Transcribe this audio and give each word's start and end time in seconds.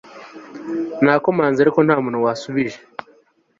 Nakomanze 1.03 1.57
ariko 1.61 1.79
nta 1.81 1.95
muntu 2.03 2.19
wasubije 2.25 2.79